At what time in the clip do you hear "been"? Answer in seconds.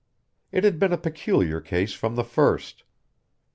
0.79-0.91